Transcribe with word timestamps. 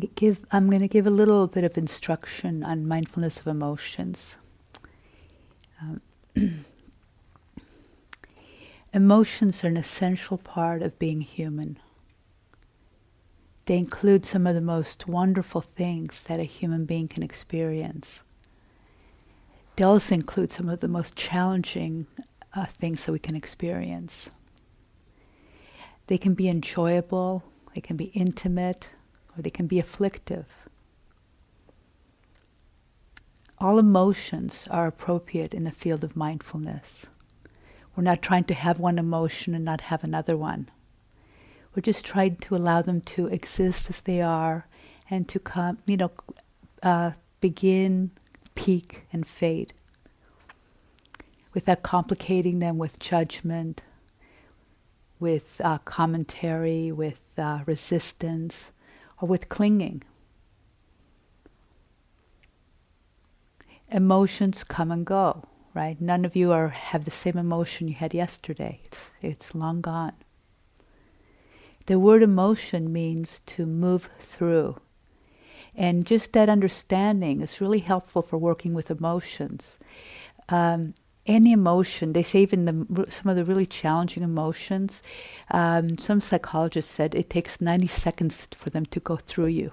Give, 0.00 0.44
I'm 0.50 0.68
going 0.68 0.82
to 0.82 0.88
give 0.88 1.06
a 1.06 1.10
little 1.10 1.46
bit 1.46 1.64
of 1.64 1.78
instruction 1.78 2.64
on 2.64 2.86
mindfulness 2.86 3.40
of 3.40 3.46
emotions. 3.46 4.36
Um, 5.80 6.00
emotions 8.92 9.62
are 9.64 9.68
an 9.68 9.76
essential 9.76 10.38
part 10.38 10.82
of 10.82 10.98
being 10.98 11.20
human. 11.20 11.78
They 13.66 13.78
include 13.78 14.26
some 14.26 14.46
of 14.46 14.54
the 14.54 14.60
most 14.60 15.06
wonderful 15.06 15.62
things 15.62 16.22
that 16.24 16.40
a 16.40 16.44
human 16.44 16.84
being 16.84 17.08
can 17.08 17.22
experience. 17.22 18.20
They 19.76 19.84
also 19.84 20.14
include 20.14 20.52
some 20.52 20.68
of 20.68 20.80
the 20.80 20.88
most 20.88 21.16
challenging 21.16 22.06
uh, 22.54 22.66
things 22.66 23.04
that 23.04 23.12
we 23.12 23.18
can 23.18 23.34
experience. 23.34 24.30
They 26.06 26.18
can 26.18 26.34
be 26.34 26.48
enjoyable, 26.48 27.42
they 27.74 27.80
can 27.80 27.96
be 27.96 28.06
intimate, 28.06 28.90
or 29.36 29.42
they 29.42 29.50
can 29.50 29.66
be 29.66 29.78
afflictive. 29.78 30.46
All 33.58 33.78
emotions 33.78 34.66
are 34.70 34.86
appropriate 34.86 35.54
in 35.54 35.64
the 35.64 35.70
field 35.70 36.04
of 36.04 36.16
mindfulness. 36.16 37.06
We're 37.94 38.02
not 38.02 38.22
trying 38.22 38.44
to 38.44 38.54
have 38.54 38.80
one 38.80 38.98
emotion 38.98 39.54
and 39.54 39.64
not 39.64 39.82
have 39.82 40.02
another 40.02 40.36
one. 40.36 40.68
We're 41.74 41.82
just 41.82 42.04
trying 42.04 42.36
to 42.36 42.56
allow 42.56 42.82
them 42.82 43.00
to 43.02 43.26
exist 43.28 43.88
as 43.90 44.00
they 44.00 44.20
are 44.20 44.66
and 45.08 45.28
to 45.28 45.38
come, 45.38 45.78
you 45.86 45.96
know, 45.96 46.10
uh, 46.82 47.12
begin, 47.40 48.10
peak, 48.54 49.02
and 49.12 49.26
fade 49.26 49.72
without 51.54 51.82
complicating 51.82 52.58
them 52.58 52.76
with 52.76 52.98
judgment, 52.98 53.82
with 55.20 55.60
uh, 55.64 55.78
commentary, 55.78 56.90
with 56.90 57.20
uh, 57.38 57.60
resistance, 57.64 58.66
or 59.24 59.26
with 59.26 59.48
clinging. 59.48 60.02
Emotions 63.90 64.62
come 64.64 64.90
and 64.90 65.06
go, 65.06 65.44
right? 65.72 65.98
None 65.98 66.26
of 66.26 66.36
you 66.36 66.52
are 66.52 66.68
have 66.68 67.06
the 67.06 67.10
same 67.10 67.38
emotion 67.38 67.88
you 67.88 67.94
had 67.94 68.12
yesterday. 68.12 68.82
It's, 68.84 68.98
it's 69.22 69.54
long 69.54 69.80
gone. 69.80 70.12
The 71.86 71.98
word 71.98 72.22
emotion 72.22 72.92
means 72.92 73.40
to 73.46 73.64
move 73.64 74.10
through. 74.18 74.76
And 75.74 76.04
just 76.04 76.34
that 76.34 76.50
understanding 76.50 77.40
is 77.40 77.62
really 77.62 77.78
helpful 77.78 78.20
for 78.20 78.36
working 78.36 78.74
with 78.74 78.90
emotions. 78.90 79.78
Um, 80.50 80.92
any 81.26 81.52
emotion, 81.52 82.12
they 82.12 82.22
say 82.22 82.40
even 82.40 82.64
the, 82.64 83.10
some 83.10 83.30
of 83.30 83.36
the 83.36 83.44
really 83.44 83.66
challenging 83.66 84.22
emotions, 84.22 85.02
um, 85.50 85.96
some 85.98 86.20
psychologists 86.20 86.92
said 86.92 87.14
it 87.14 87.30
takes 87.30 87.60
90 87.60 87.86
seconds 87.86 88.48
for 88.52 88.70
them 88.70 88.84
to 88.86 89.00
go 89.00 89.16
through 89.16 89.46
you. 89.46 89.72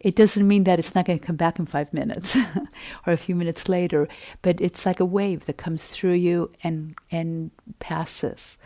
It 0.00 0.16
doesn't 0.16 0.48
mean 0.48 0.64
that 0.64 0.80
it's 0.80 0.94
not 0.94 1.04
going 1.04 1.20
to 1.20 1.24
come 1.24 1.36
back 1.36 1.58
in 1.58 1.66
five 1.66 1.92
minutes 1.92 2.36
or 3.06 3.12
a 3.12 3.16
few 3.16 3.36
minutes 3.36 3.68
later, 3.68 4.08
but 4.40 4.60
it's 4.60 4.84
like 4.84 4.98
a 4.98 5.04
wave 5.04 5.46
that 5.46 5.58
comes 5.58 5.84
through 5.84 6.14
you 6.14 6.50
and 6.64 6.96
and 7.12 7.52
passes. 7.78 8.58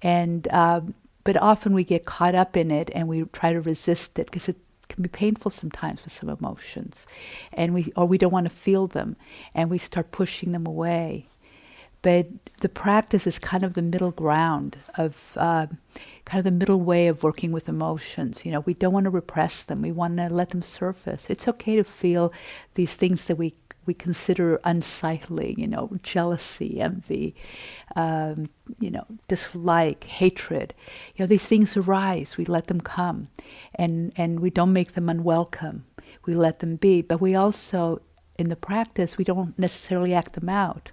And 0.00 0.48
um, 0.50 0.94
but 1.24 1.36
often 1.42 1.74
we 1.74 1.84
get 1.84 2.06
caught 2.06 2.34
up 2.34 2.56
in 2.56 2.70
it 2.70 2.90
and 2.94 3.06
we 3.06 3.24
try 3.24 3.52
to 3.52 3.60
resist 3.60 4.18
it 4.18 4.30
because 4.30 4.48
it 4.48 4.56
can 4.88 5.02
be 5.02 5.08
painful 5.08 5.50
sometimes 5.50 6.04
with 6.04 6.12
some 6.12 6.28
emotions. 6.28 7.06
And 7.52 7.74
we 7.74 7.92
or 7.96 8.06
we 8.06 8.18
don't 8.18 8.32
want 8.32 8.48
to 8.48 8.54
feel 8.54 8.86
them 8.86 9.16
and 9.54 9.70
we 9.70 9.78
start 9.78 10.12
pushing 10.12 10.52
them 10.52 10.66
away. 10.66 11.28
But 12.00 12.28
the 12.60 12.68
practice 12.68 13.26
is 13.26 13.40
kind 13.40 13.64
of 13.64 13.74
the 13.74 13.82
middle 13.82 14.12
ground 14.12 14.78
of 14.96 15.32
uh, 15.36 15.66
kind 16.24 16.38
of 16.38 16.44
the 16.44 16.52
middle 16.52 16.80
way 16.80 17.08
of 17.08 17.24
working 17.24 17.50
with 17.50 17.68
emotions. 17.68 18.44
You 18.44 18.52
know 18.52 18.60
we 18.60 18.74
don't 18.74 18.92
want 18.92 19.04
to 19.04 19.10
repress 19.10 19.62
them. 19.62 19.82
We 19.82 19.92
want 19.92 20.16
to 20.18 20.28
let 20.28 20.50
them 20.50 20.62
surface. 20.62 21.26
It's 21.28 21.48
okay 21.48 21.76
to 21.76 21.84
feel 21.84 22.32
these 22.74 22.94
things 22.94 23.24
that 23.24 23.36
we 23.36 23.54
we 23.88 23.94
consider 23.94 24.60
unsightly, 24.62 25.54
you 25.58 25.66
know, 25.66 25.90
jealousy, 26.02 26.80
envy, 26.80 27.34
um, 27.96 28.48
you 28.78 28.90
know, 28.90 29.06
dislike, 29.26 30.04
hatred. 30.04 30.74
You 31.16 31.24
know, 31.24 31.26
these 31.26 31.42
things 31.42 31.76
arise. 31.76 32.36
We 32.36 32.44
let 32.44 32.68
them 32.68 32.80
come, 32.80 33.28
and 33.74 34.12
and 34.14 34.38
we 34.38 34.50
don't 34.50 34.72
make 34.72 34.92
them 34.92 35.08
unwelcome. 35.08 35.86
We 36.26 36.34
let 36.34 36.60
them 36.60 36.76
be, 36.76 37.02
but 37.02 37.20
we 37.20 37.34
also, 37.34 38.00
in 38.38 38.50
the 38.50 38.56
practice, 38.56 39.18
we 39.18 39.24
don't 39.24 39.58
necessarily 39.58 40.14
act 40.14 40.34
them 40.34 40.48
out. 40.48 40.92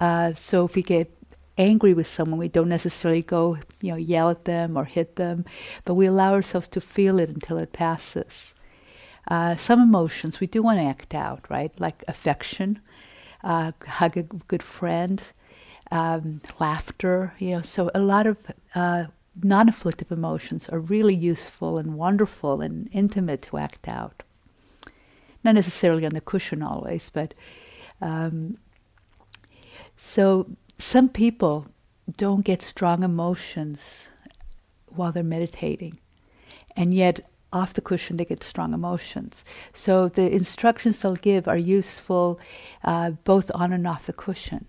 Uh, 0.00 0.32
so 0.32 0.64
if 0.64 0.76
we 0.76 0.82
get 0.82 1.10
angry 1.58 1.92
with 1.92 2.06
someone, 2.06 2.38
we 2.38 2.48
don't 2.48 2.68
necessarily 2.68 3.22
go, 3.22 3.58
you 3.80 3.90
know, 3.90 3.96
yell 3.96 4.30
at 4.30 4.44
them 4.44 4.76
or 4.76 4.84
hit 4.84 5.16
them, 5.16 5.44
but 5.84 5.94
we 5.94 6.06
allow 6.06 6.32
ourselves 6.32 6.68
to 6.68 6.80
feel 6.80 7.18
it 7.18 7.28
until 7.28 7.58
it 7.58 7.72
passes. 7.72 8.54
Uh, 9.30 9.54
some 9.54 9.80
emotions 9.80 10.40
we 10.40 10.46
do 10.48 10.60
want 10.60 10.78
to 10.78 10.84
act 10.84 11.14
out, 11.14 11.48
right? 11.48 11.72
Like 11.78 12.02
affection, 12.08 12.80
uh, 13.44 13.70
hug 13.86 14.16
a 14.16 14.24
good 14.24 14.62
friend, 14.62 15.22
um, 15.92 16.40
laughter. 16.58 17.32
You 17.38 17.50
know, 17.50 17.62
so 17.62 17.90
a 17.94 18.00
lot 18.00 18.26
of 18.26 18.36
uh, 18.74 19.04
non-afflictive 19.40 20.10
emotions 20.10 20.68
are 20.68 20.80
really 20.80 21.14
useful 21.14 21.78
and 21.78 21.94
wonderful 21.94 22.60
and 22.60 22.88
intimate 22.92 23.42
to 23.42 23.58
act 23.58 23.86
out. 23.86 24.24
Not 25.44 25.54
necessarily 25.54 26.04
on 26.04 26.12
the 26.12 26.20
cushion 26.20 26.62
always, 26.62 27.08
but 27.08 27.32
um, 28.02 28.58
so 29.96 30.48
some 30.76 31.08
people 31.08 31.66
don't 32.16 32.44
get 32.44 32.62
strong 32.62 33.04
emotions 33.04 34.08
while 34.88 35.12
they're 35.12 35.22
meditating, 35.22 35.98
and 36.76 36.92
yet 36.92 37.20
off 37.52 37.74
the 37.74 37.80
cushion, 37.80 38.16
they 38.16 38.24
get 38.24 38.44
strong 38.44 38.72
emotions. 38.72 39.44
So 39.74 40.08
the 40.08 40.30
instructions 40.30 41.00
they'll 41.00 41.16
give 41.16 41.48
are 41.48 41.56
useful 41.56 42.38
uh, 42.84 43.10
both 43.10 43.50
on 43.54 43.72
and 43.72 43.86
off 43.86 44.06
the 44.06 44.12
cushion. 44.12 44.66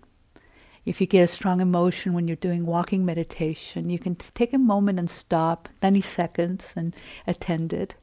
If 0.83 0.99
you 0.99 1.05
get 1.05 1.23
a 1.23 1.27
strong 1.27 1.61
emotion 1.61 2.13
when 2.13 2.27
you're 2.27 2.35
doing 2.35 2.65
walking 2.65 3.05
meditation, 3.05 3.89
you 3.89 3.99
can 3.99 4.15
t- 4.15 4.25
take 4.33 4.51
a 4.51 4.57
moment 4.57 4.97
and 4.97 5.09
stop 5.09 5.69
90 5.83 6.01
seconds 6.01 6.73
and 6.75 6.95
attend 7.27 7.71
it 7.71 7.93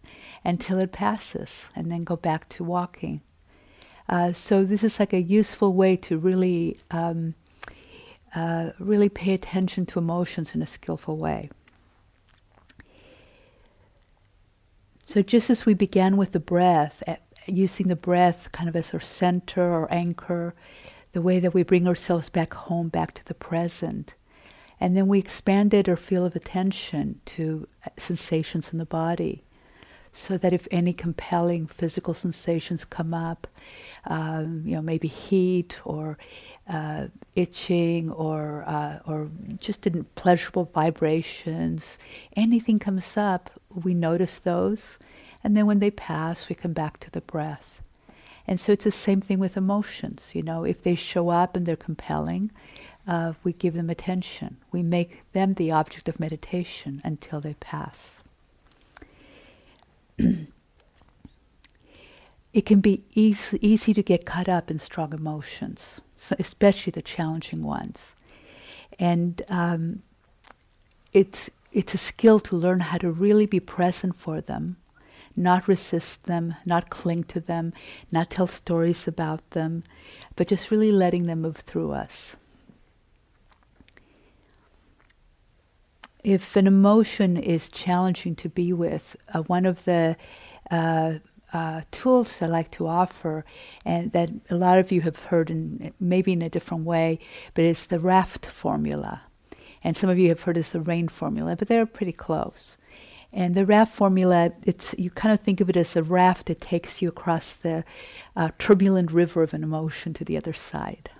until 0.44 0.78
it 0.78 0.92
passes, 0.92 1.66
and 1.74 1.90
then 1.90 2.04
go 2.04 2.14
back 2.14 2.48
to 2.50 2.62
walking. 2.62 3.20
Uh, 4.08 4.32
so 4.32 4.64
this 4.64 4.84
is 4.84 5.00
like 5.00 5.12
a 5.12 5.20
useful 5.20 5.74
way 5.74 5.96
to 5.96 6.18
really, 6.18 6.78
um, 6.92 7.34
uh, 8.34 8.70
really 8.78 9.08
pay 9.08 9.34
attention 9.34 9.84
to 9.86 9.98
emotions 9.98 10.54
in 10.54 10.62
a 10.62 10.66
skillful 10.66 11.16
way. 11.16 11.50
So 15.08 15.22
just 15.22 15.48
as 15.48 15.64
we 15.64 15.72
began 15.72 16.18
with 16.18 16.32
the 16.32 16.38
breath, 16.38 17.02
using 17.46 17.88
the 17.88 17.96
breath 17.96 18.52
kind 18.52 18.68
of 18.68 18.76
as 18.76 18.92
our 18.92 19.00
center 19.00 19.62
or 19.62 19.90
anchor, 19.90 20.54
the 21.12 21.22
way 21.22 21.40
that 21.40 21.54
we 21.54 21.62
bring 21.62 21.88
ourselves 21.88 22.28
back 22.28 22.52
home, 22.52 22.90
back 22.90 23.14
to 23.14 23.24
the 23.24 23.32
present. 23.32 24.12
And 24.78 24.94
then 24.94 25.08
we 25.08 25.18
expanded 25.18 25.88
our 25.88 25.96
field 25.96 26.26
of 26.26 26.36
attention 26.36 27.22
to 27.24 27.66
eh, 27.86 27.88
sensations 27.96 28.70
in 28.70 28.78
the 28.78 28.84
body 28.84 29.44
so 30.12 30.36
that 30.36 30.52
if 30.52 30.68
any 30.70 30.92
compelling 30.92 31.66
physical 31.66 32.12
sensations 32.12 32.84
come 32.84 33.14
up, 33.14 33.46
um, 34.04 34.60
you 34.66 34.74
know, 34.74 34.82
maybe 34.82 35.08
heat 35.08 35.78
or 35.86 36.18
uh, 36.68 37.06
itching 37.34 38.10
or 38.10 38.64
uh, 38.66 38.98
or 39.06 39.30
just 39.58 39.86
pleasurable 40.14 40.70
vibrations, 40.74 41.98
anything 42.36 42.78
comes 42.78 43.16
up, 43.16 43.50
we 43.74 43.94
notice 43.94 44.38
those, 44.38 44.98
and 45.42 45.56
then 45.56 45.66
when 45.66 45.78
they 45.78 45.90
pass, 45.90 46.48
we 46.48 46.54
come 46.54 46.72
back 46.72 47.00
to 47.00 47.10
the 47.10 47.20
breath. 47.20 47.80
And 48.46 48.58
so 48.58 48.72
it's 48.72 48.84
the 48.84 48.92
same 48.92 49.20
thing 49.20 49.38
with 49.38 49.56
emotions. 49.56 50.30
You 50.34 50.42
know, 50.42 50.64
if 50.64 50.82
they 50.82 50.94
show 50.94 51.28
up 51.28 51.54
and 51.54 51.66
they're 51.66 51.76
compelling, 51.76 52.50
uh, 53.06 53.34
we 53.44 53.52
give 53.52 53.74
them 53.74 53.90
attention. 53.90 54.56
We 54.72 54.82
make 54.82 55.22
them 55.32 55.52
the 55.54 55.70
object 55.70 56.08
of 56.08 56.18
meditation 56.18 57.00
until 57.04 57.40
they 57.40 57.54
pass. 57.54 58.22
it 62.52 62.64
can 62.64 62.80
be 62.80 63.04
easy, 63.14 63.58
easy 63.60 63.94
to 63.94 64.02
get 64.02 64.26
caught 64.26 64.48
up 64.48 64.70
in 64.70 64.78
strong 64.78 65.12
emotions, 65.12 66.00
so 66.16 66.34
especially 66.38 66.90
the 66.90 67.02
challenging 67.02 67.62
ones. 67.62 68.14
And 68.98 69.42
um, 69.48 70.02
it's 71.12 71.50
it's 71.72 71.94
a 71.94 71.98
skill 71.98 72.40
to 72.40 72.56
learn 72.56 72.80
how 72.80 72.98
to 72.98 73.12
really 73.12 73.46
be 73.46 73.60
present 73.60 74.16
for 74.16 74.40
them, 74.40 74.76
not 75.36 75.68
resist 75.68 76.24
them, 76.24 76.54
not 76.64 76.88
cling 76.88 77.24
to 77.24 77.40
them, 77.40 77.74
not 78.10 78.30
tell 78.30 78.46
stories 78.46 79.06
about 79.06 79.50
them, 79.50 79.84
but 80.34 80.48
just 80.48 80.70
really 80.70 80.90
letting 80.90 81.26
them 81.26 81.42
move 81.42 81.58
through 81.58 81.92
us. 81.92 82.36
If 86.24 86.56
an 86.56 86.66
emotion 86.66 87.36
is 87.36 87.68
challenging 87.68 88.34
to 88.36 88.48
be 88.48 88.72
with, 88.72 89.14
uh, 89.32 89.42
one 89.42 89.66
of 89.66 89.84
the 89.84 90.16
uh, 90.70 91.14
uh, 91.52 91.82
tools 91.90 92.42
I 92.42 92.46
like 92.46 92.70
to 92.72 92.86
offer, 92.86 93.44
and 93.84 94.12
that 94.12 94.30
a 94.50 94.54
lot 94.54 94.78
of 94.78 94.92
you 94.92 95.00
have 95.02 95.18
heard 95.18 95.50
in 95.50 95.92
maybe 95.98 96.32
in 96.32 96.42
a 96.42 96.50
different 96.50 96.84
way, 96.84 97.18
but 97.54 97.64
it's 97.64 97.86
the 97.86 97.98
RAFT 97.98 98.46
formula 98.46 99.22
and 99.82 99.96
some 99.96 100.10
of 100.10 100.18
you 100.18 100.28
have 100.28 100.42
heard 100.42 100.56
of 100.56 100.70
the 100.70 100.80
RAIN 100.80 101.08
formula, 101.08 101.56
but 101.56 101.68
they're 101.68 101.86
pretty 101.86 102.12
close. 102.12 102.76
And 103.32 103.54
the 103.54 103.66
raft 103.66 103.94
formula, 103.94 104.52
it's 104.64 104.94
you 104.98 105.10
kind 105.10 105.32
of 105.32 105.40
think 105.40 105.60
of 105.60 105.68
it 105.68 105.76
as 105.76 105.94
a 105.96 106.02
raft 106.02 106.46
that 106.46 106.60
takes 106.60 107.02
you 107.02 107.08
across 107.08 107.54
the 107.56 107.84
uh, 108.34 108.50
turbulent 108.58 109.12
river 109.12 109.42
of 109.42 109.52
an 109.52 109.62
emotion 109.62 110.14
to 110.14 110.24
the 110.24 110.36
other 110.36 110.54
side. 110.54 111.10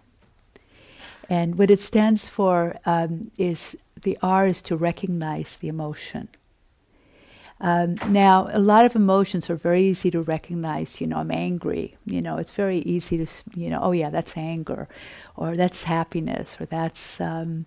And 1.29 1.59
what 1.59 1.71
it 1.71 1.81
stands 1.81 2.27
for 2.27 2.79
um, 2.87 3.31
is 3.37 3.77
the 4.01 4.17
R 4.23 4.47
is 4.47 4.63
to 4.63 4.77
recognize 4.77 5.59
the 5.59 5.69
emotion. 5.69 6.31
Um, 7.61 7.97
now, 8.09 8.49
a 8.53 8.61
lot 8.61 8.85
of 8.85 8.95
emotions 8.95 9.51
are 9.51 9.57
very 9.57 9.83
easy 9.83 10.11
to 10.13 10.23
recognize. 10.23 11.01
You 11.01 11.09
know, 11.09 11.17
I'm 11.19 11.33
angry. 11.33 11.97
You 12.05 12.23
know, 12.23 12.37
it's 12.37 12.53
very 12.53 12.79
easy 12.79 13.25
to, 13.25 13.27
you 13.55 13.69
know, 13.71 13.81
oh 13.83 13.93
yeah, 13.93 14.11
that's 14.11 14.37
anger, 14.37 14.89
or 15.37 15.57
that's 15.57 15.83
happiness, 15.85 16.57
or 16.61 16.67
that's, 16.67 17.21
um, 17.21 17.67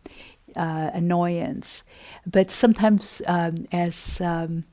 uh, 0.56 0.92
annoyance. 0.94 1.84
But 2.26 2.52
sometimes, 2.52 3.22
um, 3.26 3.56
as 3.72 4.22
um, 4.22 4.66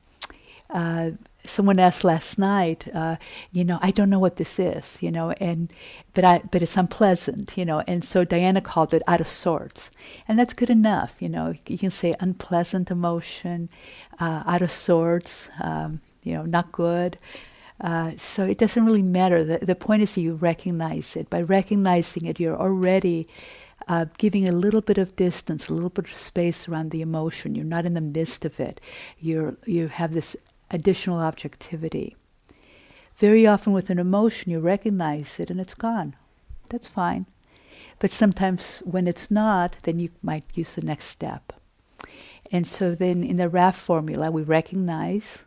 uh, 0.69 1.11
someone 1.45 1.79
asked 1.79 2.03
last 2.03 2.37
night, 2.37 2.87
uh, 2.93 3.15
you 3.51 3.63
know, 3.63 3.79
I 3.81 3.91
don't 3.91 4.09
know 4.09 4.19
what 4.19 4.37
this 4.37 4.59
is, 4.59 4.97
you 5.01 5.11
know, 5.11 5.31
and 5.31 5.71
but 6.13 6.23
I 6.23 6.41
but 6.51 6.61
it's 6.61 6.77
unpleasant, 6.77 7.57
you 7.57 7.65
know, 7.65 7.81
and 7.87 8.03
so 8.03 8.23
Diana 8.23 8.61
called 8.61 8.93
it 8.93 9.01
out 9.07 9.21
of 9.21 9.27
sorts, 9.27 9.89
and 10.27 10.37
that's 10.37 10.53
good 10.53 10.69
enough, 10.69 11.15
you 11.19 11.29
know. 11.29 11.53
You 11.67 11.77
can 11.77 11.91
say 11.91 12.15
unpleasant 12.19 12.91
emotion, 12.91 13.69
uh, 14.19 14.43
out 14.45 14.61
of 14.61 14.71
sorts, 14.71 15.49
um, 15.61 16.01
you 16.23 16.33
know, 16.33 16.43
not 16.43 16.71
good. 16.71 17.17
Uh, 17.81 18.11
so 18.17 18.45
it 18.45 18.57
doesn't 18.57 18.85
really 18.85 19.03
matter. 19.03 19.43
The, 19.43 19.59
the 19.59 19.75
point 19.75 20.01
is 20.01 20.15
that 20.15 20.21
you 20.21 20.35
recognize 20.35 21.15
it. 21.15 21.29
By 21.29 21.41
recognizing 21.41 22.25
it, 22.25 22.37
you're 22.37 22.59
already 22.59 23.27
uh, 23.87 24.05
giving 24.17 24.47
a 24.47 24.51
little 24.51 24.81
bit 24.81 24.97
of 24.97 25.15
distance, 25.15 25.69
a 25.69 25.73
little 25.73 25.89
bit 25.89 26.05
of 26.05 26.13
space 26.13 26.67
around 26.67 26.91
the 26.91 27.01
emotion. 27.01 27.55
You're 27.55 27.65
not 27.65 27.85
in 27.85 27.93
the 27.93 28.01
midst 28.01 28.43
of 28.43 28.59
it. 28.59 28.81
You're 29.17 29.55
you 29.65 29.87
have 29.87 30.13
this 30.13 30.35
additional 30.71 31.19
objectivity. 31.19 32.15
Very 33.17 33.45
often 33.45 33.73
with 33.73 33.89
an 33.89 33.99
emotion, 33.99 34.51
you 34.51 34.59
recognize 34.59 35.39
it 35.39 35.49
and 35.49 35.59
it's 35.59 35.73
gone. 35.73 36.15
That's 36.69 36.87
fine. 36.87 37.25
But 37.99 38.11
sometimes 38.11 38.81
when 38.85 39.07
it's 39.07 39.29
not, 39.29 39.75
then 39.83 39.99
you 39.99 40.09
might 40.21 40.45
use 40.53 40.73
the 40.73 40.81
next 40.81 41.05
step. 41.05 41.53
And 42.51 42.65
so 42.65 42.95
then 42.95 43.23
in 43.23 43.37
the 43.37 43.49
RAFT 43.49 43.79
formula, 43.79 44.31
we 44.31 44.41
recognize 44.41 45.39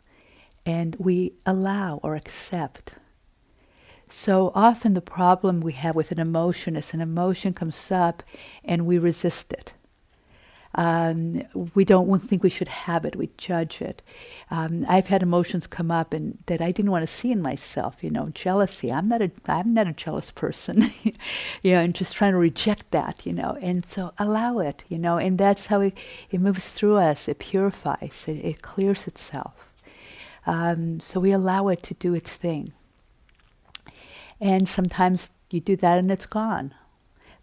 and 0.65 0.95
we 0.99 1.33
allow 1.45 1.99
or 2.03 2.15
accept 2.15 2.93
so 4.13 4.51
often 4.53 4.93
the 4.93 5.01
problem 5.01 5.59
we 5.59 5.73
have 5.73 5.95
with 5.95 6.11
an 6.11 6.19
emotion 6.19 6.75
is 6.75 6.93
an 6.93 7.01
emotion 7.01 7.51
comes 7.53 7.91
up 7.91 8.21
and 8.63 8.85
we 8.85 8.99
resist 8.99 9.51
it. 9.51 9.73
Um, 10.75 11.43
we 11.75 11.85
don't 11.85 12.19
think 12.19 12.41
we 12.41 12.49
should 12.49 12.67
have 12.67 13.05
it. 13.05 13.15
We 13.15 13.29
judge 13.37 13.81
it. 13.81 14.01
Um, 14.49 14.85
I've 14.87 15.07
had 15.07 15.21
emotions 15.21 15.67
come 15.67 15.91
up 15.91 16.13
and 16.13 16.37
that 16.47 16.61
I 16.61 16.71
didn't 16.71 16.91
want 16.91 17.07
to 17.07 17.13
see 17.13 17.31
in 17.31 17.41
myself. 17.41 18.03
You 18.03 18.09
know, 18.09 18.29
jealousy. 18.29 18.91
I'm 18.91 19.07
not 19.07 19.21
a 19.21 19.31
I'm 19.47 19.73
not 19.73 19.87
a 19.87 19.93
jealous 19.93 20.31
person. 20.31 20.91
you 21.03 21.71
know, 21.71 21.79
and 21.79 21.93
just 21.93 22.15
trying 22.15 22.31
to 22.31 22.37
reject 22.37 22.91
that. 22.91 23.25
You 23.25 23.33
know, 23.33 23.57
and 23.61 23.85
so 23.85 24.13
allow 24.17 24.59
it. 24.59 24.83
You 24.89 24.97
know, 24.97 25.17
and 25.17 25.37
that's 25.37 25.67
how 25.67 25.81
it, 25.81 25.97
it 26.31 26.41
moves 26.41 26.67
through 26.69 26.97
us. 26.97 27.27
It 27.27 27.39
purifies. 27.39 28.23
It, 28.27 28.37
it 28.43 28.61
clears 28.61 29.07
itself. 29.07 29.53
Um, 30.45 30.99
so 30.99 31.19
we 31.19 31.31
allow 31.31 31.67
it 31.69 31.83
to 31.83 31.93
do 31.93 32.13
its 32.13 32.31
thing. 32.31 32.73
And 34.41 34.67
sometimes 34.67 35.31
you 35.51 35.61
do 35.61 35.75
that 35.77 35.99
and 35.99 36.11
it's 36.11 36.25
gone. 36.25 36.73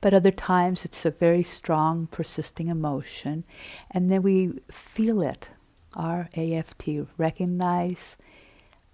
But 0.01 0.15
other 0.15 0.31
times 0.31 0.85
it's 0.85 1.05
a 1.05 1.11
very 1.11 1.43
strong, 1.43 2.07
persisting 2.07 2.69
emotion. 2.69 3.45
And 3.91 4.11
then 4.11 4.23
we 4.23 4.53
feel 4.71 5.21
it. 5.21 5.49
R 5.95 6.29
A 6.37 6.55
F 6.55 6.79
T, 6.79 7.05
recognize, 7.19 8.17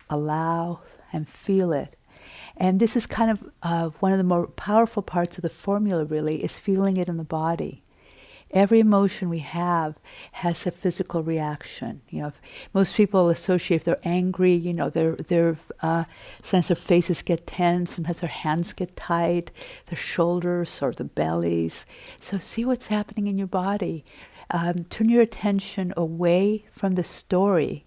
allow, 0.08 0.80
and 1.12 1.28
feel 1.28 1.72
it. 1.72 1.96
And 2.56 2.80
this 2.80 2.96
is 2.96 3.06
kind 3.06 3.30
of 3.30 3.50
uh, 3.62 3.90
one 4.00 4.12
of 4.12 4.18
the 4.18 4.24
more 4.24 4.46
powerful 4.46 5.02
parts 5.02 5.36
of 5.38 5.42
the 5.42 5.50
formula, 5.50 6.04
really, 6.04 6.42
is 6.42 6.58
feeling 6.58 6.96
it 6.96 7.08
in 7.08 7.18
the 7.18 7.24
body 7.24 7.82
every 8.50 8.80
emotion 8.80 9.28
we 9.28 9.40
have 9.40 9.98
has 10.32 10.66
a 10.66 10.70
physical 10.70 11.22
reaction. 11.22 12.00
You 12.08 12.22
know, 12.22 12.32
most 12.72 12.96
people 12.96 13.28
associate 13.28 13.76
if 13.76 13.84
they're 13.84 14.00
angry, 14.04 14.54
you 14.54 14.72
know, 14.72 14.90
their 14.90 15.16
their 15.16 15.56
uh, 15.82 16.04
sense 16.42 16.70
of 16.70 16.78
faces 16.78 17.22
get 17.22 17.46
tense, 17.46 17.92
sometimes 17.92 18.20
their 18.20 18.30
hands 18.30 18.72
get 18.72 18.96
tight, 18.96 19.50
their 19.86 19.98
shoulders 19.98 20.80
or 20.82 20.92
the 20.92 21.04
bellies. 21.04 21.84
So 22.20 22.38
see 22.38 22.64
what's 22.64 22.86
happening 22.86 23.26
in 23.26 23.38
your 23.38 23.46
body. 23.46 24.04
Um, 24.50 24.84
turn 24.84 25.08
your 25.08 25.22
attention 25.22 25.92
away 25.96 26.64
from 26.70 26.94
the 26.94 27.04
story. 27.04 27.84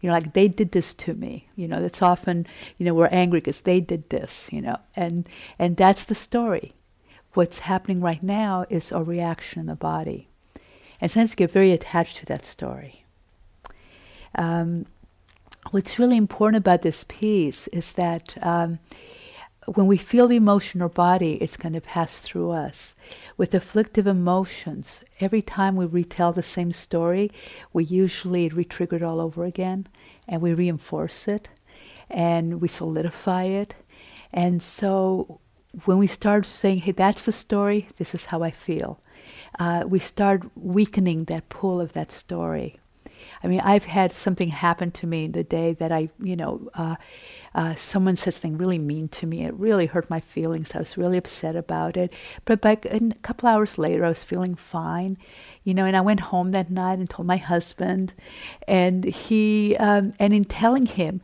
You 0.00 0.08
know, 0.08 0.14
like 0.14 0.34
they 0.34 0.46
did 0.46 0.70
this 0.70 0.94
to 0.94 1.14
me. 1.14 1.48
You 1.56 1.66
know, 1.66 1.82
it's 1.82 2.02
often 2.02 2.46
you 2.78 2.86
know 2.86 2.94
we're 2.94 3.08
angry 3.08 3.40
because 3.40 3.62
they 3.62 3.80
did 3.80 4.08
this. 4.10 4.48
You 4.52 4.62
know, 4.62 4.76
and 4.94 5.28
and 5.58 5.76
that's 5.76 6.04
the 6.04 6.14
story 6.14 6.74
what's 7.36 7.60
happening 7.60 8.00
right 8.00 8.22
now 8.22 8.64
is 8.70 8.90
a 8.90 9.02
reaction 9.02 9.60
in 9.60 9.66
the 9.66 9.76
body. 9.76 10.28
And 11.00 11.10
sometimes 11.10 11.34
get 11.34 11.50
very 11.50 11.72
attached 11.72 12.16
to 12.16 12.26
that 12.26 12.44
story. 12.44 13.04
Um, 14.34 14.86
what's 15.70 15.98
really 15.98 16.16
important 16.16 16.56
about 16.56 16.82
this 16.82 17.04
piece 17.08 17.68
is 17.68 17.92
that 17.92 18.36
um, 18.40 18.78
when 19.66 19.86
we 19.86 19.98
feel 19.98 20.28
the 20.28 20.36
emotion 20.36 20.80
or 20.80 20.88
body, 20.88 21.34
it's 21.34 21.56
going 21.56 21.74
to 21.74 21.80
pass 21.80 22.18
through 22.20 22.52
us. 22.52 22.94
With 23.36 23.54
afflictive 23.54 24.06
emotions, 24.06 25.02
every 25.20 25.42
time 25.42 25.76
we 25.76 25.84
retell 25.84 26.32
the 26.32 26.42
same 26.42 26.72
story, 26.72 27.30
we 27.72 27.84
usually 27.84 28.48
re-trigger 28.48 28.96
it 28.96 29.02
all 29.02 29.20
over 29.20 29.44
again, 29.44 29.88
and 30.26 30.40
we 30.40 30.54
reinforce 30.54 31.28
it, 31.28 31.48
and 32.08 32.60
we 32.60 32.68
solidify 32.68 33.44
it. 33.44 33.74
And 34.32 34.62
so 34.62 35.40
when 35.84 35.98
we 35.98 36.06
start 36.06 36.46
saying, 36.46 36.78
hey, 36.78 36.92
that's 36.92 37.24
the 37.24 37.32
story, 37.32 37.88
this 37.96 38.14
is 38.14 38.26
how 38.26 38.42
I 38.42 38.50
feel, 38.50 39.00
uh, 39.58 39.84
we 39.86 39.98
start 39.98 40.42
weakening 40.56 41.24
that 41.24 41.48
pull 41.48 41.80
of 41.80 41.92
that 41.92 42.10
story. 42.12 42.78
I 43.42 43.46
mean, 43.46 43.60
I've 43.60 43.84
had 43.84 44.12
something 44.12 44.48
happen 44.48 44.90
to 44.92 45.06
me 45.06 45.26
the 45.26 45.44
day 45.44 45.72
that 45.74 45.90
I, 45.92 46.10
you 46.22 46.36
know, 46.36 46.68
uh, 46.74 46.96
uh, 47.54 47.74
someone 47.74 48.16
said 48.16 48.34
something 48.34 48.58
really 48.58 48.78
mean 48.78 49.08
to 49.08 49.26
me. 49.26 49.44
It 49.44 49.54
really 49.54 49.86
hurt 49.86 50.10
my 50.10 50.20
feelings. 50.20 50.74
I 50.74 50.78
was 50.78 50.98
really 50.98 51.16
upset 51.16 51.56
about 51.56 51.96
it. 51.96 52.12
But 52.44 52.60
by, 52.60 52.78
a 52.84 53.00
couple 53.22 53.48
hours 53.48 53.78
later, 53.78 54.04
I 54.04 54.08
was 54.08 54.24
feeling 54.24 54.54
fine, 54.54 55.16
you 55.64 55.72
know. 55.72 55.86
And 55.86 55.96
I 55.96 56.02
went 56.02 56.20
home 56.20 56.50
that 56.50 56.70
night 56.70 56.98
and 56.98 57.08
told 57.08 57.26
my 57.26 57.38
husband, 57.38 58.12
and 58.68 59.04
he, 59.04 59.76
um, 59.76 60.12
and 60.18 60.34
in 60.34 60.44
telling 60.44 60.86
him, 60.86 61.22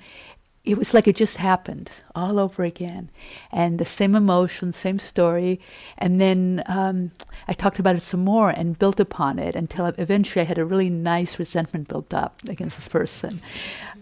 it 0.65 0.79
was 0.79 0.95
like 0.95 1.09
it 1.09 1.17
just 1.17 1.39
happened 1.39 1.91
all 2.15 2.39
over 2.39 2.63
again. 2.63 3.11
And 3.51 3.79
the 3.79 3.85
same 3.85 4.15
emotion 4.15 4.73
same 4.73 4.99
story. 4.99 5.61
And 5.99 6.21
then 6.21 6.63
um, 6.67 7.11
i 7.49 7.53
talked 7.53 7.81
about 7.81 7.97
it 7.97 8.03
some 8.03 8.25
more 8.25 8.51
and 8.51 8.79
built 8.79 9.01
upon 9.01 9.39
it 9.39 9.57
until 9.57 9.87
eventually 9.87 10.43
i 10.43 10.45
had 10.45 10.59
a 10.59 10.65
really 10.65 10.89
nice 10.89 11.39
resentment 11.39 11.89
built 11.89 12.15
up 12.15 12.41
against 12.49 12.77
this 12.77 12.89
person. 12.89 13.41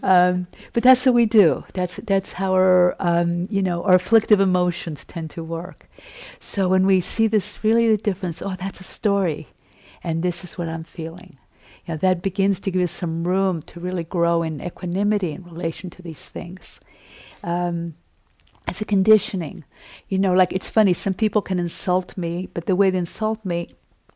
Um, 0.03 0.47
but 0.73 0.83
that's 0.83 1.05
what 1.05 1.15
we 1.15 1.25
do. 1.25 1.63
That's 1.73 1.97
that's 1.97 2.33
how 2.33 2.53
our 2.53 2.95
um, 2.99 3.47
you 3.49 3.63
know 3.63 3.83
our 3.83 3.95
afflictive 3.95 4.39
emotions 4.39 5.03
tend 5.05 5.31
to 5.31 5.43
work. 5.43 5.89
So 6.39 6.67
when 6.69 6.85
we 6.85 7.01
see 7.01 7.27
this 7.27 7.63
really 7.63 7.87
the 7.87 7.97
difference 7.97 8.41
oh 8.41 8.55
that's 8.59 8.81
a 8.81 8.83
story. 8.83 9.47
And 10.03 10.23
this 10.23 10.43
is 10.43 10.57
what 10.57 10.67
i'm 10.67 10.83
feeling 10.83 11.37
you 11.85 11.93
know, 11.93 11.97
that 11.97 12.21
begins 12.21 12.59
to 12.61 12.71
give 12.71 12.83
us 12.83 12.91
some 12.91 13.27
room 13.27 13.61
to 13.63 13.79
really 13.79 14.03
grow 14.03 14.43
in 14.43 14.61
equanimity 14.61 15.31
in 15.31 15.43
relation 15.43 15.89
to 15.91 16.01
these 16.01 16.21
things. 16.21 16.79
Um, 17.43 17.95
as 18.67 18.79
a 18.79 18.85
conditioning, 18.85 19.63
you 20.07 20.19
know, 20.19 20.33
like 20.33 20.53
it's 20.53 20.69
funny, 20.69 20.93
some 20.93 21.15
people 21.15 21.41
can 21.41 21.59
insult 21.59 22.15
me, 22.15 22.47
but 22.53 22.67
the 22.67 22.75
way 22.75 22.89
they 22.89 22.99
insult 22.99 23.43
me 23.43 23.69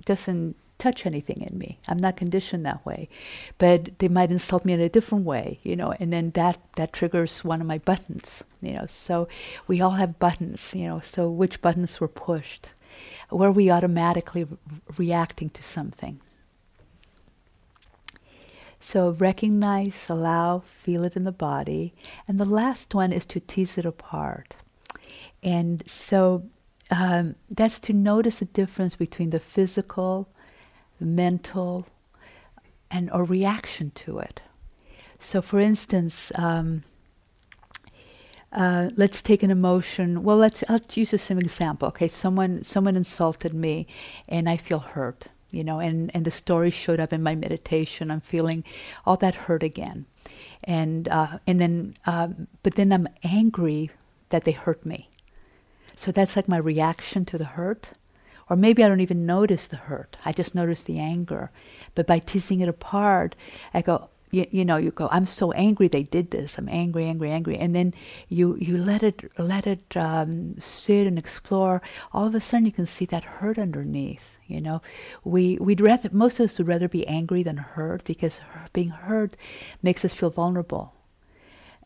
doesn't 0.06 0.56
touch 0.78 1.06
anything 1.06 1.42
in 1.42 1.58
me. 1.58 1.80
I'm 1.88 1.98
not 1.98 2.18
conditioned 2.18 2.66
that 2.66 2.86
way. 2.86 3.10
But 3.58 4.00
they 4.00 4.08
might 4.08 4.32
insult 4.32 4.66
me 4.66 4.74
in 4.74 4.82
a 4.82 4.90
different 4.90 5.26
way, 5.26 5.60
you 5.64 5.76
know, 5.76 5.94
and 6.00 6.12
then 6.12 6.32
that, 6.32 6.60
that 6.76 6.94
triggers 6.94 7.44
one 7.44 7.62
of 7.62 7.68
my 7.68 7.78
buttons, 7.78 8.44
you 8.62 8.74
know. 8.74 8.86
So 8.88 9.28
we 9.68 9.82
all 9.82 9.92
have 9.92 10.20
buttons, 10.20 10.72
you 10.74 10.88
know, 10.88 11.00
so 11.00 11.30
which 11.30 11.62
buttons 11.62 12.00
were 12.00 12.08
pushed? 12.08 12.72
Were 13.32 13.52
we 13.52 13.72
automatically 13.72 14.44
re- 14.44 14.58
reacting 14.98 15.50
to 15.52 15.64
something? 15.64 16.20
So 18.86 19.10
recognize, 19.10 20.06
allow, 20.10 20.60
feel 20.60 21.04
it 21.06 21.16
in 21.16 21.24
the 21.24 21.32
body. 21.32 21.96
And 22.28 22.40
the 22.40 22.46
last 22.46 22.94
one 22.94 23.12
is 23.12 23.26
to 23.26 23.40
tease 23.40 23.80
it 23.80 23.86
apart. 23.86 24.54
And 25.42 25.82
so 25.90 26.44
um, 26.92 27.34
that's 27.50 27.80
to 27.80 27.94
notice 27.94 28.38
the 28.40 28.46
difference 28.46 28.96
between 28.96 29.32
the 29.32 29.40
physical, 29.40 30.30
mental, 31.00 31.88
and 32.92 33.10
a 33.12 33.24
reaction 33.24 33.92
to 33.96 34.20
it. 34.20 34.42
So, 35.20 35.42
for 35.42 35.60
instance, 35.60 36.32
um, 36.36 36.84
uh, 38.52 38.92
let's 38.96 39.24
take 39.24 39.42
an 39.42 39.50
emotion. 39.50 40.22
Well, 40.22 40.38
let's 40.38 40.64
let's 40.70 40.96
use 40.96 41.10
the 41.10 41.18
same 41.18 41.40
example. 41.40 41.88
Okay, 41.88 42.08
someone 42.08 42.62
someone 42.62 42.96
insulted 42.96 43.52
me, 43.52 43.88
and 44.30 44.48
I 44.48 44.58
feel 44.58 44.80
hurt 44.80 45.30
you 45.56 45.64
know, 45.64 45.80
and, 45.80 46.12
and 46.14 46.26
the 46.26 46.32
story 46.32 46.70
showed 46.70 47.00
up 47.00 47.14
in 47.14 47.24
my 47.24 47.36
meditation. 47.36 48.12
I'm 48.12 48.22
feeling 48.22 48.64
all 49.06 49.18
that 49.18 49.36
hurt 49.36 49.64
again. 49.64 50.06
And, 50.64 51.08
uh, 51.08 51.40
and 51.48 51.60
then, 51.60 51.96
um, 52.06 52.48
but 52.64 52.76
then 52.76 52.92
I'm 52.92 53.08
angry 53.24 53.92
that 54.30 54.44
they 54.44 54.52
hurt 54.52 54.86
me. 54.86 55.10
So 55.96 56.12
that's 56.12 56.36
like 56.36 56.48
my 56.48 56.58
reaction 56.58 57.26
to 57.26 57.38
the 57.38 57.46
hurt. 57.46 57.92
Or 58.50 58.56
maybe 58.56 58.84
I 58.84 58.88
don't 58.88 59.02
even 59.02 59.26
notice 59.26 59.68
the 59.68 59.78
hurt. 59.78 60.18
I 60.26 60.32
just 60.32 60.54
notice 60.54 60.84
the 60.84 61.00
anger. 61.00 61.52
But 61.96 62.06
by 62.06 62.20
teasing 62.20 62.60
it 62.60 62.70
apart, 62.70 63.36
I 63.74 63.82
go, 63.82 64.10
you, 64.32 64.46
you 64.52 64.66
know, 64.66 64.78
you 64.78 64.92
go, 64.92 65.08
I'm 65.12 65.26
so 65.26 65.52
angry 65.54 65.88
they 65.88 66.04
did 66.04 66.32
this. 66.32 66.58
I'm 66.58 66.70
angry, 66.70 67.06
angry, 67.06 67.32
angry. 67.32 67.58
And 67.58 67.74
then 67.74 67.94
you, 68.28 68.56
you 68.58 68.78
let 68.78 69.02
it, 69.02 69.32
let 69.38 69.66
it 69.66 69.96
um, 69.96 70.60
sit 70.60 71.08
and 71.08 71.18
explore. 71.18 71.82
All 72.12 72.28
of 72.28 72.36
a 72.36 72.42
sudden 72.42 72.66
you 72.66 72.72
can 72.72 72.86
see 72.86 73.06
that 73.06 73.24
hurt 73.24 73.58
underneath. 73.58 74.35
You 74.48 74.62
know, 74.62 74.82
we, 75.24 75.58
we'd 75.60 75.82
rather, 75.82 76.10
most 76.12 76.40
of 76.40 76.46
us 76.46 76.58
would 76.58 76.68
rather 76.68 76.88
be 76.88 77.08
angry 77.08 77.44
than 77.44 77.58
hurt 77.58 78.04
because 78.04 78.40
being 78.74 78.90
hurt 78.90 79.36
makes 79.82 80.06
us 80.06 80.14
feel 80.14 80.30
vulnerable 80.30 80.96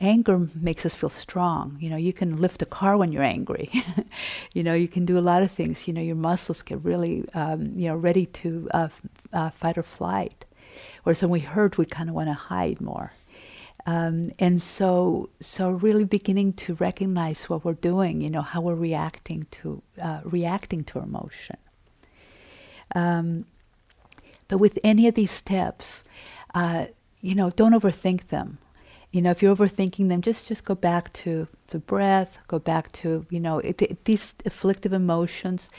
anger 0.01 0.47
makes 0.55 0.85
us 0.85 0.95
feel 0.95 1.09
strong. 1.09 1.77
You 1.79 1.89
know, 1.89 1.97
you 1.97 2.13
can 2.13 2.39
lift 2.39 2.61
a 2.61 2.65
car 2.65 2.97
when 2.97 3.11
you're 3.11 3.23
angry. 3.23 3.69
you 4.53 4.63
know, 4.63 4.73
you 4.73 4.87
can 4.87 5.05
do 5.05 5.17
a 5.17 5.21
lot 5.21 5.43
of 5.43 5.51
things. 5.51 5.87
You 5.87 5.93
know, 5.93 6.01
your 6.01 6.15
muscles 6.15 6.61
get 6.61 6.83
really, 6.83 7.27
um, 7.33 7.73
you 7.75 7.87
know, 7.87 7.95
ready 7.95 8.25
to 8.25 8.69
uh, 8.73 8.89
uh, 9.33 9.49
fight 9.49 9.77
or 9.77 9.83
flight. 9.83 10.45
Whereas 11.03 11.21
when 11.21 11.31
we 11.31 11.39
hurt, 11.39 11.77
we 11.77 11.85
kind 11.85 12.09
of 12.09 12.15
want 12.15 12.29
to 12.29 12.33
hide 12.33 12.79
more. 12.81 13.13
Um, 13.85 14.31
and 14.39 14.61
so, 14.61 15.29
so 15.39 15.71
really 15.71 16.03
beginning 16.03 16.53
to 16.53 16.75
recognize 16.75 17.49
what 17.49 17.65
we're 17.65 17.73
doing. 17.73 18.21
You 18.21 18.29
know, 18.29 18.41
how 18.41 18.61
we're 18.61 18.75
reacting 18.75 19.47
to 19.51 19.81
uh, 20.01 20.21
reacting 20.23 20.83
to 20.85 20.99
emotion. 20.99 21.57
Um, 22.96 23.46
but 24.48 24.58
with 24.58 24.79
any 24.84 25.08
of 25.08 25.15
these 25.15 25.31
steps, 25.31 26.03
uh, 26.55 26.88
you 27.22 27.36
know, 27.36 27.50
don't 27.51 27.74
overthink 27.74 28.27
them 28.27 28.58
you 29.12 29.24
know, 29.24 29.31
if 29.31 29.41
you're 29.41 29.55
overthinking 29.55 30.10
them, 30.10 30.22
just 30.22 30.48
just 30.48 30.63
go 30.63 30.75
back 30.75 31.12
to 31.13 31.48
the 31.69 31.79
breath. 31.79 32.38
Go 32.48 32.60
back 32.60 32.91
to 32.93 33.25
you 33.29 33.39
know 33.39 33.58
it, 33.60 33.81
it, 33.81 34.05
these 34.05 34.36
afflictive 34.46 34.93
emotions. 34.93 35.69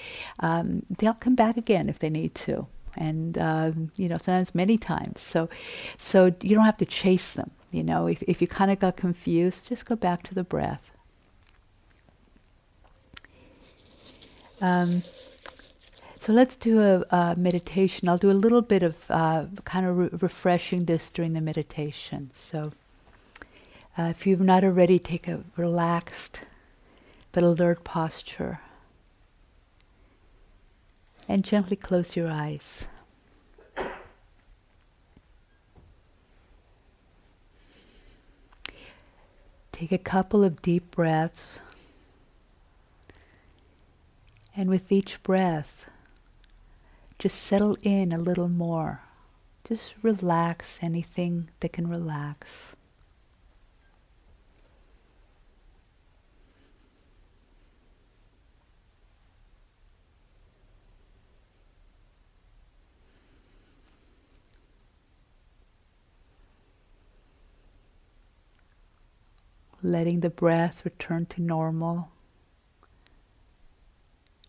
Um, 0.40 0.84
they'll 0.98 1.14
come 1.14 1.36
back 1.36 1.56
again 1.56 1.88
if 1.88 2.00
they 2.00 2.10
need 2.10 2.34
to, 2.46 2.66
and 2.96 3.38
um, 3.38 3.92
you 3.94 4.08
know 4.08 4.18
sometimes 4.18 4.52
many 4.54 4.76
times. 4.76 5.20
So, 5.20 5.48
so 5.96 6.34
you 6.40 6.56
don't 6.56 6.64
have 6.64 6.78
to 6.78 6.84
chase 6.84 7.30
them. 7.30 7.52
You 7.70 7.84
know, 7.84 8.08
if 8.08 8.20
if 8.22 8.42
you 8.42 8.48
kind 8.48 8.70
of 8.72 8.80
got 8.80 8.96
confused, 8.96 9.68
just 9.68 9.86
go 9.86 9.94
back 9.94 10.24
to 10.24 10.34
the 10.34 10.44
breath. 10.44 10.90
Um, 14.60 15.04
so 16.30 16.34
let's 16.34 16.54
do 16.54 16.80
a, 16.80 17.04
a, 17.10 17.34
meditation. 17.36 18.08
I'll 18.08 18.16
do 18.16 18.30
a 18.30 18.32
little 18.32 18.62
bit 18.62 18.84
of 18.84 19.10
uh, 19.10 19.46
kind 19.64 19.84
of 19.84 19.98
re- 19.98 20.08
refreshing 20.12 20.84
this 20.84 21.10
during 21.10 21.32
the 21.32 21.40
meditation. 21.40 22.30
So. 22.36 22.70
Uh, 23.98 24.04
if 24.04 24.28
you've 24.28 24.40
not 24.40 24.62
already, 24.62 25.00
take 25.00 25.26
a 25.26 25.42
relaxed 25.56 26.42
but 27.32 27.42
alert 27.42 27.82
posture 27.82 28.60
and 31.28 31.44
gently 31.44 31.74
close 31.74 32.14
your 32.14 32.28
eyes. 32.30 32.84
Take 39.72 39.90
a 39.90 39.98
couple 39.98 40.44
of 40.44 40.62
deep 40.62 40.92
breaths, 40.92 41.58
and 44.56 44.70
with 44.70 44.92
each 44.92 45.20
breath, 45.24 45.89
just 47.20 47.38
settle 47.38 47.76
in 47.82 48.12
a 48.12 48.18
little 48.18 48.48
more. 48.48 49.02
Just 49.64 49.92
relax 50.00 50.78
anything 50.80 51.50
that 51.60 51.74
can 51.74 51.86
relax. 51.86 52.74
letting 69.82 70.20
the 70.20 70.28
breath 70.28 70.84
return 70.84 71.24
to 71.24 71.40
normal. 71.40 72.10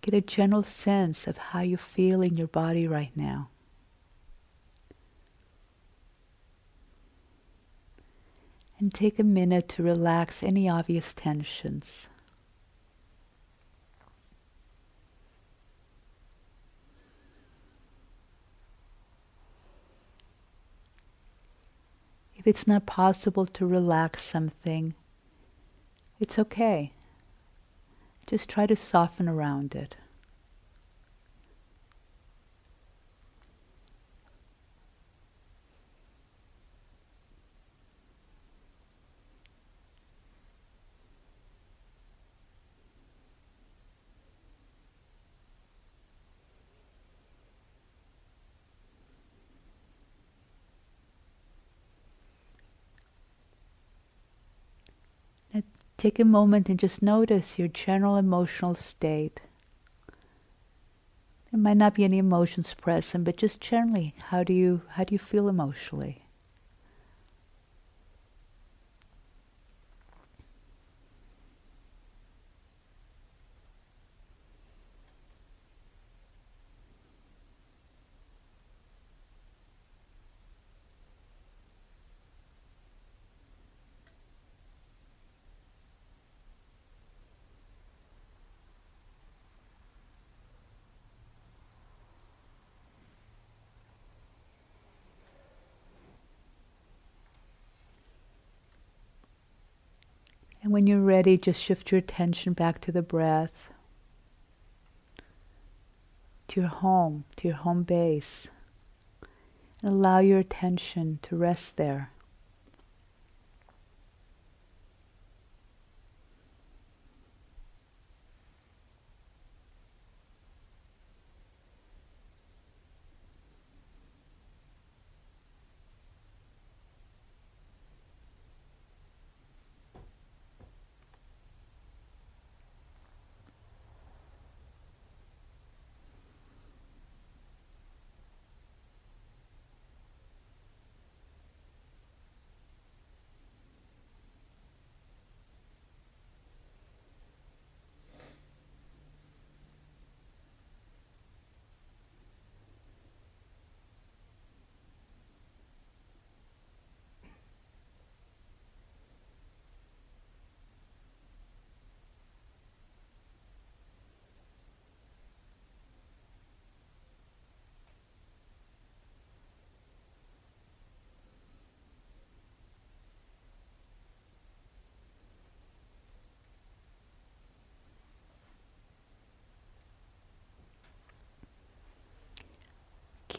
Get 0.01 0.13
a 0.15 0.21
general 0.21 0.63
sense 0.63 1.27
of 1.27 1.37
how 1.37 1.61
you 1.61 1.77
feel 1.77 2.21
in 2.21 2.35
your 2.35 2.47
body 2.47 2.87
right 2.87 3.11
now. 3.15 3.49
And 8.79 8.91
take 8.91 9.19
a 9.19 9.23
minute 9.23 9.69
to 9.69 9.83
relax 9.83 10.41
any 10.41 10.67
obvious 10.67 11.13
tensions. 11.13 12.07
If 22.35 22.47
it's 22.47 22.65
not 22.65 22.87
possible 22.87 23.45
to 23.45 23.67
relax 23.67 24.23
something, 24.23 24.95
it's 26.19 26.39
okay. 26.39 26.91
Just 28.27 28.49
try 28.49 28.65
to 28.67 28.75
soften 28.75 29.27
around 29.27 29.75
it. 29.75 29.97
Take 56.01 56.17
a 56.17 56.25
moment 56.25 56.67
and 56.67 56.79
just 56.79 57.03
notice 57.03 57.59
your 57.59 57.67
general 57.67 58.15
emotional 58.15 58.73
state. 58.73 59.39
There 61.51 61.59
might 61.59 61.77
not 61.77 61.93
be 61.93 62.03
any 62.03 62.17
emotions 62.17 62.73
present, 62.73 63.23
but 63.23 63.37
just 63.37 63.61
generally, 63.61 64.15
how 64.29 64.43
do 64.43 64.51
you 64.51 64.81
how 64.93 65.03
do 65.03 65.13
you 65.13 65.19
feel 65.19 65.47
emotionally? 65.47 66.25
And 100.71 100.73
when 100.73 100.87
you're 100.87 101.01
ready, 101.01 101.37
just 101.37 101.61
shift 101.61 101.91
your 101.91 101.99
attention 101.99 102.53
back 102.53 102.79
to 102.79 102.93
the 102.93 103.01
breath, 103.01 103.71
to 106.47 106.61
your 106.61 106.69
home, 106.69 107.25
to 107.35 107.49
your 107.49 107.57
home 107.57 107.83
base, 107.83 108.47
and 109.83 109.91
allow 109.91 110.19
your 110.19 110.39
attention 110.39 111.19
to 111.23 111.35
rest 111.35 111.75
there. 111.75 112.10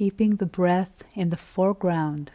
Keeping 0.02 0.34
the 0.34 0.46
breath 0.46 1.04
in 1.14 1.30
the 1.30 1.36
foreground. 1.36 2.32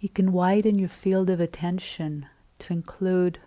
You 0.00 0.08
can 0.08 0.32
widen 0.32 0.76
your 0.76 0.88
field 0.88 1.30
of 1.30 1.38
attention 1.38 2.26
to 2.58 2.72
include 2.72 3.38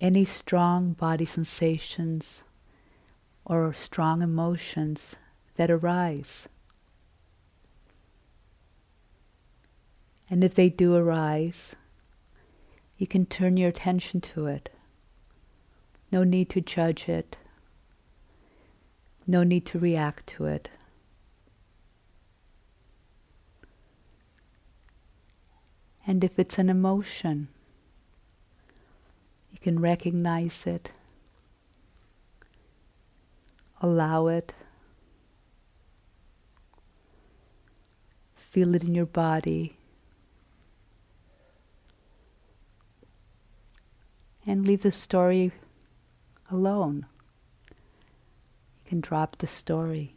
any 0.00 0.24
strong 0.24 0.92
body 0.92 1.24
sensations 1.24 2.44
or 3.44 3.74
strong 3.74 4.22
emotions 4.22 5.16
that 5.56 5.68
arise. 5.68 6.46
And 10.30 10.44
if 10.44 10.54
they 10.54 10.70
do 10.70 10.94
arise, 10.94 11.74
you 12.98 13.08
can 13.08 13.26
turn 13.26 13.56
your 13.56 13.70
attention 13.70 14.20
to 14.20 14.46
it. 14.46 14.70
No 16.12 16.22
need 16.22 16.48
to 16.50 16.60
judge 16.60 17.08
it. 17.08 17.36
No 19.30 19.42
need 19.42 19.66
to 19.66 19.78
react 19.78 20.26
to 20.28 20.46
it. 20.46 20.70
And 26.06 26.24
if 26.24 26.38
it's 26.38 26.56
an 26.56 26.70
emotion, 26.70 27.48
you 29.52 29.58
can 29.58 29.78
recognize 29.80 30.66
it, 30.66 30.92
allow 33.82 34.28
it, 34.28 34.54
feel 38.34 38.74
it 38.74 38.82
in 38.82 38.94
your 38.94 39.04
body, 39.04 39.76
and 44.46 44.66
leave 44.66 44.80
the 44.80 44.90
story 44.90 45.52
alone. 46.50 47.04
Can 48.88 49.02
drop 49.02 49.36
the 49.36 49.46
story. 49.46 50.14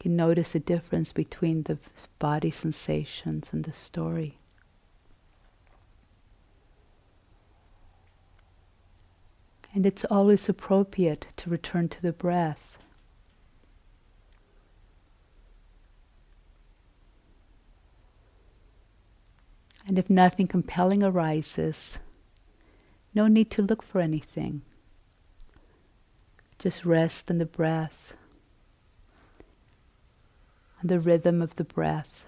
Can 0.00 0.16
notice 0.16 0.50
the 0.50 0.58
difference 0.58 1.12
between 1.12 1.62
the 1.62 1.78
body 2.18 2.50
sensations 2.50 3.50
and 3.52 3.62
the 3.62 3.72
story. 3.72 4.38
And 9.72 9.86
it's 9.86 10.04
always 10.06 10.48
appropriate 10.48 11.28
to 11.36 11.50
return 11.50 11.88
to 11.90 12.02
the 12.02 12.12
breath. 12.12 12.78
And 19.86 20.00
if 20.00 20.10
nothing 20.10 20.48
compelling 20.48 21.04
arises, 21.04 22.00
no 23.14 23.28
need 23.28 23.52
to 23.52 23.62
look 23.62 23.84
for 23.84 24.00
anything. 24.00 24.62
Just 26.62 26.84
rest 26.84 27.28
in 27.28 27.38
the 27.38 27.44
breath, 27.44 28.14
and 30.80 30.88
the 30.88 31.00
rhythm 31.00 31.42
of 31.42 31.56
the 31.56 31.64
breath. 31.64 32.21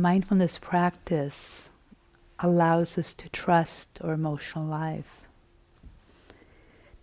Mindfulness 0.00 0.58
practice 0.58 1.68
allows 2.38 2.96
us 2.96 3.14
to 3.14 3.28
trust 3.28 3.88
our 4.02 4.12
emotional 4.12 4.64
life, 4.64 5.22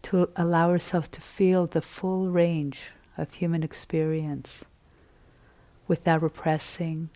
to 0.04 0.30
allow 0.36 0.70
ourselves 0.70 1.08
to 1.10 1.22
feel 1.22 1.68
the 1.68 1.82
full 1.82 2.30
range 2.30 2.92
of 3.18 3.34
human 3.34 3.64
experience 3.64 4.64
without 5.88 6.22
repressing 6.22 7.10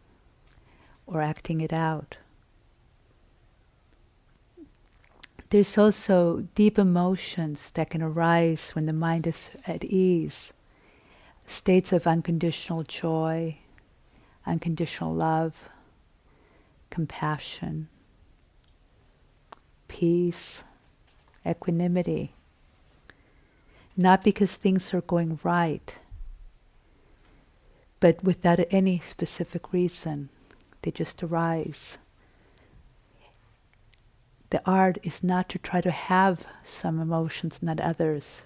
or 1.08 1.22
acting 1.22 1.62
it 1.62 1.74
out. 1.74 2.18
There's 5.50 5.78
also 5.78 6.48
deep 6.54 6.78
emotions 6.78 7.72
that 7.74 7.90
can 7.90 8.04
arise 8.04 8.72
when 8.74 8.86
the 8.86 8.94
mind 8.94 9.26
is 9.26 9.50
at 9.66 9.84
ease, 9.84 10.52
states 11.48 11.92
of 11.92 12.06
unconditional 12.06 12.84
joy, 12.84 13.58
unconditional 14.50 15.14
love, 15.14 15.70
compassion, 16.90 17.88
peace, 19.88 20.64
equanimity. 21.46 22.34
Not 23.96 24.24
because 24.24 24.56
things 24.56 24.94
are 24.94 25.02
going 25.02 25.40
right, 25.44 25.94
but 28.00 28.24
without 28.24 28.60
any 28.72 29.02
specific 29.06 29.74
reason. 29.74 30.30
They 30.82 30.92
just 30.92 31.22
arise. 31.22 31.98
The 34.50 34.62
art 34.66 34.98
is 35.04 35.22
not 35.22 35.50
to 35.50 35.60
try 35.60 35.82
to 35.82 35.92
have 35.92 36.46
some 36.64 37.00
emotions, 37.00 37.60
not 37.62 37.80
others, 37.80 38.44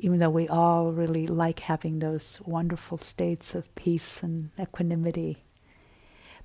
even 0.00 0.18
though 0.18 0.30
we 0.30 0.48
all 0.48 0.92
really 0.92 1.26
like 1.26 1.60
having 1.60 1.98
those 1.98 2.40
wonderful 2.44 2.98
states 2.98 3.54
of 3.54 3.74
peace 3.74 4.22
and 4.22 4.50
equanimity. 4.58 5.44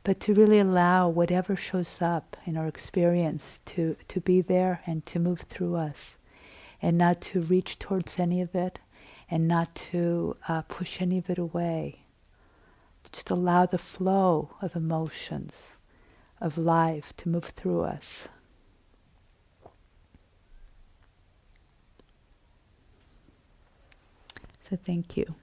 But 0.04 0.20
to 0.22 0.34
really 0.34 0.60
allow 0.60 1.10
whatever 1.10 1.56
shows 1.56 2.02
up 2.02 2.38
in 2.46 2.56
our 2.56 2.68
experience 2.68 3.60
to, 3.66 3.98
to 4.08 4.22
be 4.22 4.42
there 4.42 4.82
and 4.86 5.06
to 5.08 5.20
move 5.20 5.42
through 5.42 5.76
us, 5.76 6.16
and 6.82 6.98
not 6.98 7.22
to 7.22 7.42
reach 7.42 7.80
towards 7.80 8.20
any 8.20 8.42
of 8.42 8.54
it, 8.54 8.78
and 9.32 9.48
not 9.48 9.74
to 9.76 10.38
uh, 10.48 10.62
push 10.64 11.02
any 11.02 11.18
of 11.18 11.30
it 11.30 11.40
away 11.40 12.06
just 13.16 13.30
allow 13.30 13.66
the 13.66 13.78
flow 13.78 14.50
of 14.62 14.76
emotions, 14.76 15.68
of 16.42 16.58
life 16.58 17.14
to 17.16 17.30
move 17.30 17.46
through 17.46 17.82
us. 17.82 18.28
So 24.70 24.78
thank 24.84 25.16
you. 25.16 25.36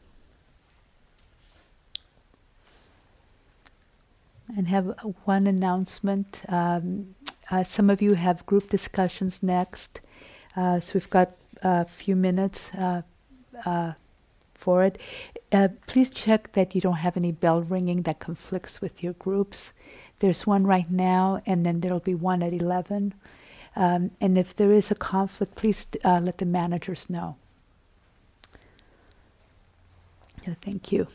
And 4.56 4.68
have 4.68 4.94
one 5.24 5.46
announcement. 5.46 6.42
Um, 6.48 7.14
uh, 7.50 7.62
some 7.64 7.88
of 7.88 8.02
you 8.02 8.14
have 8.14 8.44
group 8.46 8.68
discussions 8.68 9.42
next, 9.42 10.00
uh, 10.56 10.80
so 10.80 10.92
we've 10.94 11.10
got 11.10 11.30
a 11.62 11.84
few 11.84 12.16
minutes 12.16 12.70
uh, 12.74 13.02
uh 13.64 13.92
for 14.54 14.84
it. 14.84 14.98
Uh, 15.50 15.68
please 15.86 16.08
check 16.08 16.52
that 16.52 16.74
you 16.74 16.80
don't 16.80 16.96
have 16.96 17.16
any 17.16 17.32
bell 17.32 17.62
ringing 17.62 18.02
that 18.02 18.20
conflicts 18.20 18.80
with 18.80 19.02
your 19.02 19.12
groups. 19.14 19.72
There's 20.20 20.46
one 20.46 20.64
right 20.64 20.90
now, 20.90 21.42
and 21.46 21.66
then 21.66 21.80
there'll 21.80 22.00
be 22.00 22.14
one 22.14 22.42
at 22.42 22.52
11. 22.52 23.12
Um, 23.74 24.10
and 24.20 24.38
if 24.38 24.54
there 24.54 24.72
is 24.72 24.90
a 24.90 24.94
conflict, 24.94 25.56
please 25.56 25.86
uh, 26.04 26.20
let 26.22 26.38
the 26.38 26.44
managers 26.44 27.10
know. 27.10 27.36
So 30.44 30.54
thank 30.62 30.92
you. 30.92 31.08